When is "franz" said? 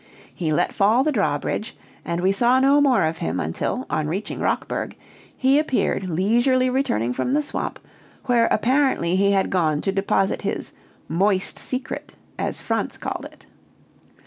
12.61-12.97